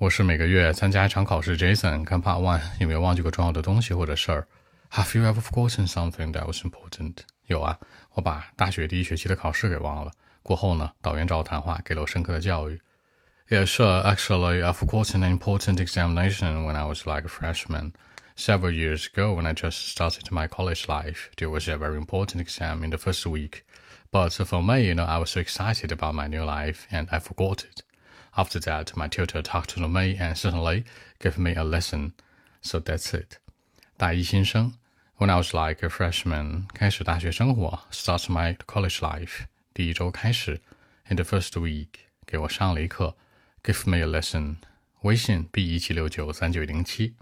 [0.00, 1.58] 我是每个月参加一场考试。
[1.58, 4.46] Jason，看 Part One 有没有忘记过重要的东西或者事儿？
[4.92, 7.16] Have you ever forgotten something that was important？
[7.48, 7.78] 有啊，
[8.14, 10.10] 我把大学第一学期的考试给忘了。
[10.42, 12.80] 过后呢，导员找我谈话，给了我深刻的教育。
[13.50, 14.02] Yeah, sure.
[14.02, 17.92] Actually, I forgot an important examination when I was like a freshman.
[18.36, 22.40] Several years ago, when I just started my college life, there was a very important
[22.40, 23.66] exam in the first week.
[24.10, 27.18] But for me, you know, I was so excited about my new life and I
[27.18, 27.82] forgot it.
[28.39, 30.83] After that, my tutor talked to me and certainly
[31.19, 32.13] gave me a lesson.
[32.61, 33.37] So that's it.
[33.97, 34.73] 大一新生，
[35.17, 40.61] When I was like a freshman，开始大学生活，start my college life，第一周开始，
[41.07, 41.87] in the first week，
[42.25, 43.15] 给我上了一课，
[43.63, 44.57] give me a lesson。
[45.01, 47.15] 微信 b 一七六九三九零七。